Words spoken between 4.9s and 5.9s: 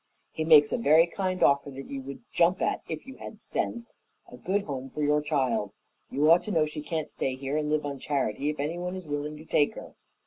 your child.